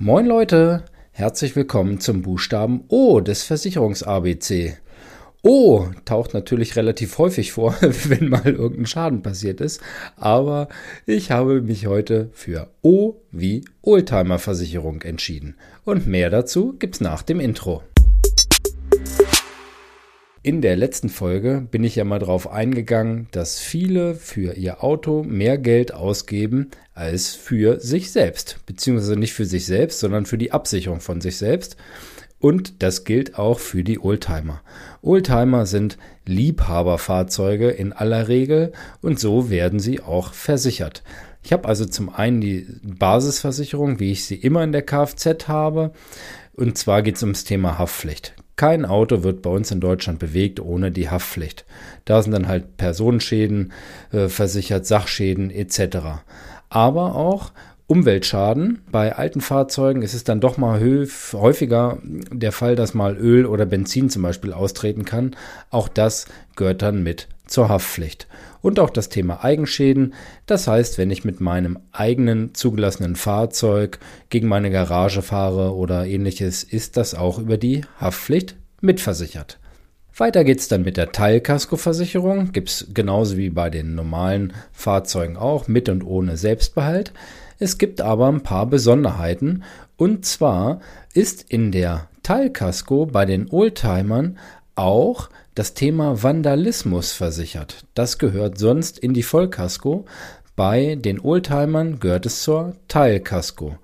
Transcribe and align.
Moin 0.00 0.26
Leute, 0.26 0.84
herzlich 1.10 1.56
willkommen 1.56 1.98
zum 1.98 2.22
Buchstaben 2.22 2.84
O 2.86 3.18
des 3.18 3.42
Versicherungs-ABC. 3.42 4.76
O 5.42 5.88
taucht 6.04 6.34
natürlich 6.34 6.76
relativ 6.76 7.18
häufig 7.18 7.50
vor, 7.50 7.74
wenn 7.80 8.28
mal 8.28 8.46
irgendein 8.46 8.86
Schaden 8.86 9.22
passiert 9.22 9.60
ist, 9.60 9.80
aber 10.14 10.68
ich 11.04 11.32
habe 11.32 11.62
mich 11.62 11.88
heute 11.88 12.30
für 12.32 12.68
O 12.80 13.16
wie 13.32 13.64
Oldtimer-Versicherung 13.82 15.02
entschieden. 15.02 15.56
Und 15.84 16.06
mehr 16.06 16.30
dazu 16.30 16.76
gibt's 16.78 17.00
nach 17.00 17.22
dem 17.22 17.40
Intro. 17.40 17.82
In 20.42 20.62
der 20.62 20.76
letzten 20.76 21.08
Folge 21.08 21.66
bin 21.68 21.82
ich 21.82 21.96
ja 21.96 22.04
mal 22.04 22.20
darauf 22.20 22.48
eingegangen, 22.48 23.26
dass 23.32 23.58
viele 23.58 24.14
für 24.14 24.54
ihr 24.54 24.84
Auto 24.84 25.24
mehr 25.24 25.58
Geld 25.58 25.92
ausgeben 25.92 26.70
als 26.94 27.34
für 27.34 27.80
sich 27.80 28.12
selbst. 28.12 28.60
Beziehungsweise 28.64 29.16
nicht 29.16 29.34
für 29.34 29.46
sich 29.46 29.66
selbst, 29.66 29.98
sondern 29.98 30.26
für 30.26 30.38
die 30.38 30.52
Absicherung 30.52 31.00
von 31.00 31.20
sich 31.20 31.38
selbst. 31.38 31.76
Und 32.38 32.84
das 32.84 33.02
gilt 33.02 33.36
auch 33.36 33.58
für 33.58 33.82
die 33.82 33.98
Oldtimer. 33.98 34.62
Oldtimer 35.02 35.66
sind 35.66 35.98
Liebhaberfahrzeuge 36.24 37.70
in 37.70 37.92
aller 37.92 38.28
Regel 38.28 38.70
und 39.02 39.18
so 39.18 39.50
werden 39.50 39.80
sie 39.80 40.00
auch 40.00 40.32
versichert. 40.34 41.02
Ich 41.42 41.52
habe 41.52 41.66
also 41.66 41.84
zum 41.84 42.14
einen 42.14 42.40
die 42.40 42.64
Basisversicherung, 42.84 43.98
wie 43.98 44.12
ich 44.12 44.24
sie 44.24 44.36
immer 44.36 44.62
in 44.62 44.70
der 44.70 44.82
Kfz 44.82 45.48
habe. 45.48 45.92
Und 46.52 46.78
zwar 46.78 47.02
geht 47.02 47.16
es 47.16 47.22
ums 47.22 47.42
Thema 47.42 47.76
Haftpflicht. 47.76 48.34
Kein 48.58 48.84
Auto 48.84 49.22
wird 49.22 49.40
bei 49.40 49.50
uns 49.50 49.70
in 49.70 49.78
Deutschland 49.78 50.18
bewegt 50.18 50.58
ohne 50.58 50.90
die 50.90 51.08
Haftpflicht. 51.08 51.64
Da 52.04 52.20
sind 52.20 52.32
dann 52.32 52.48
halt 52.48 52.76
Personenschäden 52.76 53.72
äh, 54.10 54.26
versichert, 54.26 54.84
Sachschäden 54.84 55.50
etc. 55.52 55.98
Aber 56.68 57.14
auch 57.14 57.52
Umweltschaden. 57.86 58.80
Bei 58.90 59.14
alten 59.14 59.40
Fahrzeugen 59.40 60.02
ist 60.02 60.12
es 60.12 60.24
dann 60.24 60.40
doch 60.40 60.58
mal 60.58 60.80
häufiger 61.34 61.98
der 62.02 62.50
Fall, 62.50 62.74
dass 62.74 62.94
mal 62.94 63.16
Öl 63.16 63.46
oder 63.46 63.64
Benzin 63.64 64.10
zum 64.10 64.22
Beispiel 64.22 64.52
austreten 64.52 65.04
kann. 65.04 65.36
Auch 65.70 65.86
das 65.86 66.26
gehört 66.56 66.82
dann 66.82 67.04
mit 67.04 67.28
zur 67.48 67.68
Haftpflicht. 67.68 68.28
Und 68.60 68.80
auch 68.80 68.90
das 68.90 69.08
Thema 69.08 69.44
Eigenschäden. 69.44 70.14
Das 70.46 70.66
heißt, 70.66 70.98
wenn 70.98 71.10
ich 71.10 71.24
mit 71.24 71.40
meinem 71.40 71.78
eigenen 71.92 72.54
zugelassenen 72.54 73.16
Fahrzeug 73.16 73.98
gegen 74.30 74.48
meine 74.48 74.70
Garage 74.70 75.22
fahre 75.22 75.74
oder 75.74 76.06
ähnliches, 76.06 76.64
ist 76.64 76.96
das 76.96 77.14
auch 77.14 77.38
über 77.38 77.56
die 77.56 77.82
Haftpflicht 78.00 78.56
mitversichert. 78.80 79.58
Weiter 80.16 80.42
geht's 80.42 80.66
dann 80.66 80.82
mit 80.82 80.96
der 80.96 81.12
Teilkaskoversicherung. 81.12 82.50
Gibt's 82.50 82.88
genauso 82.92 83.36
wie 83.36 83.50
bei 83.50 83.70
den 83.70 83.94
normalen 83.94 84.52
Fahrzeugen 84.72 85.36
auch 85.36 85.68
mit 85.68 85.88
und 85.88 86.02
ohne 86.02 86.36
Selbstbehalt. 86.36 87.12
Es 87.60 87.78
gibt 87.78 88.00
aber 88.00 88.26
ein 88.26 88.42
paar 88.42 88.66
Besonderheiten. 88.66 89.62
Und 89.96 90.24
zwar 90.24 90.80
ist 91.14 91.44
in 91.48 91.70
der 91.70 92.08
Teilkasko 92.24 93.06
bei 93.06 93.26
den 93.26 93.48
Oldtimern 93.50 94.38
auch 94.74 95.28
das 95.58 95.74
Thema 95.74 96.22
Vandalismus 96.22 97.10
versichert. 97.10 97.84
Das 97.94 98.18
gehört 98.18 98.58
sonst 98.58 98.96
in 98.96 99.12
die 99.12 99.24
Vollkasko. 99.24 100.04
Bei 100.54 100.94
den 100.94 101.18
Oldtimern 101.20 101.98
gehört 101.98 102.26
es 102.26 102.44
zur 102.44 102.76
Teilkasko. 102.86 103.76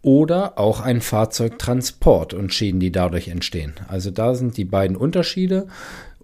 Oder 0.00 0.58
auch 0.58 0.80
ein 0.80 1.02
Fahrzeugtransport 1.02 2.32
und 2.32 2.54
Schäden, 2.54 2.80
die 2.80 2.90
dadurch 2.90 3.28
entstehen. 3.28 3.74
Also 3.86 4.10
da 4.10 4.34
sind 4.34 4.56
die 4.56 4.64
beiden 4.64 4.96
Unterschiede 4.96 5.66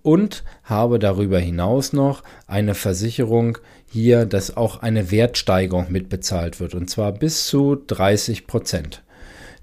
und 0.00 0.44
habe 0.62 0.98
darüber 0.98 1.38
hinaus 1.38 1.92
noch 1.92 2.22
eine 2.46 2.74
Versicherung 2.74 3.58
hier, 3.84 4.24
dass 4.24 4.56
auch 4.56 4.80
eine 4.80 5.10
Wertsteigerung 5.10 5.92
mitbezahlt 5.92 6.58
wird 6.58 6.74
und 6.74 6.88
zwar 6.88 7.12
bis 7.12 7.46
zu 7.46 7.74
30 7.74 8.46
Prozent. 8.46 9.02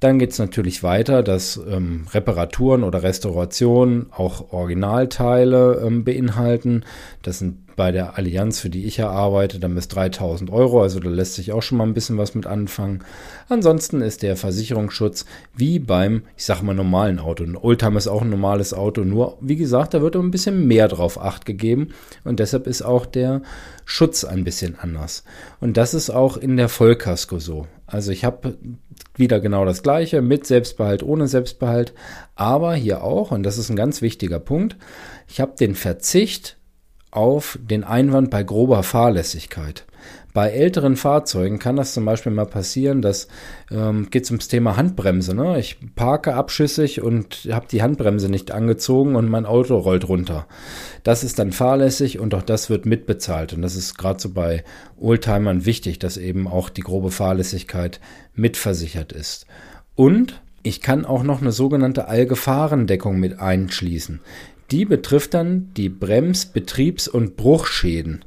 Dann 0.00 0.18
geht 0.18 0.30
es 0.30 0.38
natürlich 0.38 0.82
weiter, 0.82 1.22
dass 1.22 1.60
ähm, 1.68 2.06
Reparaturen 2.12 2.84
oder 2.84 3.02
Restaurationen 3.02 4.06
auch 4.12 4.52
Originalteile 4.52 5.82
ähm, 5.84 6.04
beinhalten. 6.04 6.84
Das 7.22 7.40
sind 7.40 7.67
bei 7.78 7.92
der 7.92 8.18
Allianz, 8.18 8.58
für 8.58 8.70
die 8.70 8.86
ich 8.86 8.96
ja 8.96 9.08
arbeite, 9.08 9.60
dann 9.60 9.76
bis 9.76 9.86
3000 9.86 10.50
Euro. 10.50 10.82
Also 10.82 10.98
da 10.98 11.08
lässt 11.08 11.34
sich 11.34 11.52
auch 11.52 11.62
schon 11.62 11.78
mal 11.78 11.86
ein 11.86 11.94
bisschen 11.94 12.18
was 12.18 12.34
mit 12.34 12.44
anfangen. 12.44 13.04
Ansonsten 13.48 14.00
ist 14.02 14.24
der 14.24 14.36
Versicherungsschutz 14.36 15.24
wie 15.54 15.78
beim, 15.78 16.24
ich 16.36 16.44
sag 16.44 16.60
mal, 16.62 16.74
normalen 16.74 17.20
Auto. 17.20 17.44
Ein 17.44 17.56
Oldtimer 17.56 17.96
ist 17.96 18.08
auch 18.08 18.22
ein 18.22 18.30
normales 18.30 18.74
Auto. 18.74 19.02
Nur, 19.02 19.38
wie 19.40 19.54
gesagt, 19.54 19.94
da 19.94 20.02
wird 20.02 20.16
ein 20.16 20.32
bisschen 20.32 20.66
mehr 20.66 20.88
drauf 20.88 21.22
Acht 21.22 21.46
gegeben. 21.46 21.90
Und 22.24 22.40
deshalb 22.40 22.66
ist 22.66 22.82
auch 22.82 23.06
der 23.06 23.42
Schutz 23.84 24.24
ein 24.24 24.42
bisschen 24.42 24.76
anders. 24.76 25.22
Und 25.60 25.76
das 25.76 25.94
ist 25.94 26.10
auch 26.10 26.36
in 26.36 26.56
der 26.56 26.68
Vollkasko 26.68 27.38
so. 27.38 27.68
Also 27.86 28.10
ich 28.10 28.24
habe 28.24 28.58
wieder 29.14 29.38
genau 29.38 29.64
das 29.64 29.84
gleiche 29.84 30.20
mit 30.20 30.46
Selbstbehalt, 30.46 31.04
ohne 31.04 31.28
Selbstbehalt. 31.28 31.94
Aber 32.34 32.74
hier 32.74 33.04
auch, 33.04 33.30
und 33.30 33.44
das 33.44 33.56
ist 33.56 33.70
ein 33.70 33.76
ganz 33.76 34.02
wichtiger 34.02 34.40
Punkt, 34.40 34.76
ich 35.28 35.40
habe 35.40 35.54
den 35.56 35.76
Verzicht 35.76 36.57
auf 37.10 37.58
den 37.62 37.84
Einwand 37.84 38.30
bei 38.30 38.42
grober 38.42 38.82
Fahrlässigkeit. 38.82 39.84
Bei 40.34 40.50
älteren 40.50 40.96
Fahrzeugen 40.96 41.58
kann 41.58 41.76
das 41.76 41.94
zum 41.94 42.04
Beispiel 42.04 42.30
mal 42.30 42.46
passieren, 42.46 43.02
dass 43.02 43.28
ähm, 43.72 44.08
geht 44.10 44.30
ums 44.30 44.46
Thema 44.46 44.76
Handbremse. 44.76 45.34
Ne? 45.34 45.58
Ich 45.58 45.78
parke 45.96 46.34
abschüssig 46.34 47.02
und 47.02 47.48
habe 47.50 47.66
die 47.68 47.82
Handbremse 47.82 48.28
nicht 48.28 48.52
angezogen 48.52 49.16
und 49.16 49.28
mein 49.28 49.46
Auto 49.46 49.76
rollt 49.76 50.08
runter. 50.08 50.46
Das 51.02 51.24
ist 51.24 51.38
dann 51.38 51.50
fahrlässig 51.50 52.18
und 52.20 52.34
auch 52.34 52.42
das 52.42 52.70
wird 52.70 52.86
mitbezahlt. 52.86 53.52
Und 53.54 53.62
das 53.62 53.74
ist 53.74 53.96
gerade 53.98 54.20
so 54.20 54.28
bei 54.28 54.62
Oldtimern 55.00 55.66
wichtig, 55.66 55.98
dass 55.98 56.18
eben 56.18 56.46
auch 56.46 56.68
die 56.68 56.82
grobe 56.82 57.10
Fahrlässigkeit 57.10 57.98
mitversichert 58.34 59.12
ist. 59.12 59.46
Und 59.96 60.40
ich 60.62 60.82
kann 60.82 61.04
auch 61.04 61.22
noch 61.22 61.40
eine 61.40 61.52
sogenannte 61.52 62.06
Allgefahrendeckung 62.06 63.18
mit 63.18 63.40
einschließen. 63.40 64.20
Die 64.70 64.84
betrifft 64.84 65.34
dann 65.34 65.72
die 65.76 65.88
Brems-, 65.88 66.46
Betriebs- 66.46 67.08
und 67.08 67.36
Bruchschäden. 67.36 68.24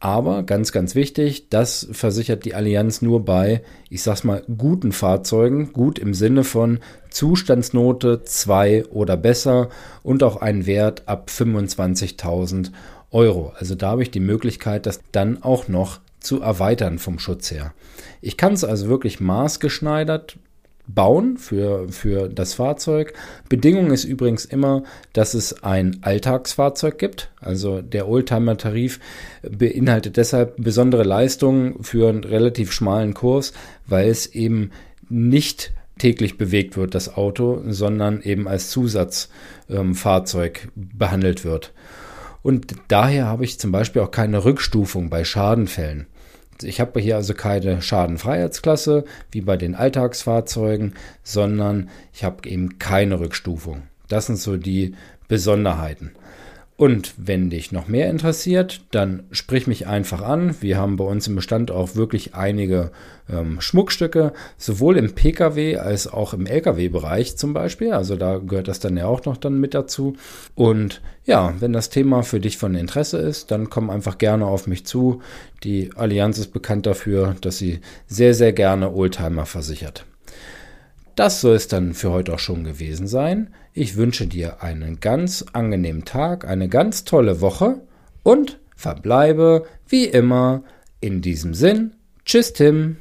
Aber 0.00 0.42
ganz, 0.42 0.72
ganz 0.72 0.96
wichtig, 0.96 1.48
das 1.48 1.86
versichert 1.92 2.44
die 2.44 2.54
Allianz 2.54 3.02
nur 3.02 3.24
bei, 3.24 3.62
ich 3.88 4.02
sag's 4.02 4.24
mal, 4.24 4.42
guten 4.58 4.90
Fahrzeugen. 4.90 5.72
Gut 5.72 6.00
im 6.00 6.12
Sinne 6.12 6.42
von 6.42 6.80
Zustandsnote 7.10 8.24
2 8.24 8.86
oder 8.86 9.16
besser 9.16 9.68
und 10.02 10.24
auch 10.24 10.38
einen 10.38 10.66
Wert 10.66 11.06
ab 11.06 11.30
25.000 11.32 12.72
Euro. 13.12 13.52
Also 13.56 13.76
da 13.76 13.90
habe 13.90 14.02
ich 14.02 14.10
die 14.10 14.18
Möglichkeit, 14.18 14.86
das 14.86 15.00
dann 15.12 15.42
auch 15.44 15.68
noch 15.68 16.00
zu 16.18 16.40
erweitern 16.40 16.98
vom 16.98 17.20
Schutz 17.20 17.52
her. 17.52 17.72
Ich 18.20 18.36
kann 18.36 18.54
es 18.54 18.64
also 18.64 18.88
wirklich 18.88 19.20
maßgeschneidert 19.20 20.36
bauen 20.86 21.36
für, 21.38 21.88
für 21.88 22.28
das 22.28 22.54
Fahrzeug. 22.54 23.14
Bedingung 23.48 23.90
ist 23.90 24.04
übrigens 24.04 24.44
immer, 24.44 24.82
dass 25.12 25.34
es 25.34 25.62
ein 25.62 25.98
Alltagsfahrzeug 26.02 26.98
gibt. 26.98 27.30
Also 27.40 27.82
der 27.82 28.08
Oldtimer-Tarif 28.08 29.00
beinhaltet 29.48 30.16
deshalb 30.16 30.56
besondere 30.56 31.04
Leistungen 31.04 31.82
für 31.82 32.08
einen 32.08 32.24
relativ 32.24 32.72
schmalen 32.72 33.14
Kurs, 33.14 33.52
weil 33.86 34.08
es 34.08 34.26
eben 34.26 34.70
nicht 35.08 35.72
täglich 35.98 36.36
bewegt 36.36 36.76
wird, 36.76 36.94
das 36.94 37.16
Auto, 37.16 37.62
sondern 37.68 38.22
eben 38.22 38.48
als 38.48 38.70
Zusatzfahrzeug 38.70 40.68
ähm, 40.76 40.88
behandelt 40.98 41.44
wird. 41.44 41.72
Und 42.42 42.74
daher 42.88 43.26
habe 43.26 43.44
ich 43.44 43.60
zum 43.60 43.70
Beispiel 43.70 44.02
auch 44.02 44.10
keine 44.10 44.44
Rückstufung 44.44 45.10
bei 45.10 45.24
Schadenfällen. 45.24 46.06
Ich 46.64 46.80
habe 46.80 47.00
hier 47.00 47.16
also 47.16 47.34
keine 47.34 47.82
Schadenfreiheitsklasse 47.82 49.04
wie 49.30 49.40
bei 49.40 49.56
den 49.56 49.74
Alltagsfahrzeugen, 49.74 50.94
sondern 51.22 51.90
ich 52.12 52.24
habe 52.24 52.48
eben 52.48 52.78
keine 52.78 53.20
Rückstufung. 53.20 53.82
Das 54.08 54.26
sind 54.26 54.36
so 54.36 54.56
die 54.56 54.94
Besonderheiten. 55.28 56.12
Und 56.82 57.14
wenn 57.16 57.48
dich 57.48 57.70
noch 57.70 57.86
mehr 57.86 58.10
interessiert, 58.10 58.80
dann 58.90 59.22
sprich 59.30 59.68
mich 59.68 59.86
einfach 59.86 60.20
an. 60.20 60.56
Wir 60.60 60.78
haben 60.78 60.96
bei 60.96 61.04
uns 61.04 61.28
im 61.28 61.36
Bestand 61.36 61.70
auch 61.70 61.94
wirklich 61.94 62.34
einige 62.34 62.90
ähm, 63.30 63.60
Schmuckstücke, 63.60 64.32
sowohl 64.58 64.96
im 64.96 65.12
Pkw 65.12 65.76
als 65.76 66.08
auch 66.08 66.34
im 66.34 66.44
Lkw-Bereich 66.44 67.36
zum 67.36 67.52
Beispiel. 67.52 67.92
Also 67.92 68.16
da 68.16 68.38
gehört 68.38 68.66
das 68.66 68.80
dann 68.80 68.96
ja 68.96 69.06
auch 69.06 69.24
noch 69.26 69.36
dann 69.36 69.60
mit 69.60 69.74
dazu. 69.74 70.16
Und 70.56 71.02
ja, 71.24 71.54
wenn 71.60 71.72
das 71.72 71.88
Thema 71.88 72.24
für 72.24 72.40
dich 72.40 72.58
von 72.58 72.74
Interesse 72.74 73.18
ist, 73.18 73.52
dann 73.52 73.70
komm 73.70 73.88
einfach 73.88 74.18
gerne 74.18 74.46
auf 74.46 74.66
mich 74.66 74.84
zu. 74.84 75.22
Die 75.62 75.90
Allianz 75.94 76.38
ist 76.38 76.52
bekannt 76.52 76.86
dafür, 76.86 77.36
dass 77.42 77.58
sie 77.58 77.78
sehr, 78.08 78.34
sehr 78.34 78.52
gerne 78.52 78.92
Oldtimer 78.92 79.46
versichert. 79.46 80.04
Das 81.14 81.40
soll 81.40 81.56
es 81.56 81.68
dann 81.68 81.94
für 81.94 82.10
heute 82.10 82.34
auch 82.34 82.38
schon 82.38 82.64
gewesen 82.64 83.06
sein. 83.06 83.54
Ich 83.74 83.96
wünsche 83.96 84.26
dir 84.26 84.62
einen 84.62 85.00
ganz 85.00 85.44
angenehmen 85.52 86.04
Tag, 86.04 86.46
eine 86.46 86.68
ganz 86.68 87.04
tolle 87.04 87.40
Woche 87.40 87.80
und 88.22 88.58
verbleibe 88.76 89.66
wie 89.86 90.06
immer 90.06 90.62
in 91.00 91.20
diesem 91.20 91.54
Sinn. 91.54 91.94
Tschüss, 92.24 92.52
Tim. 92.52 92.96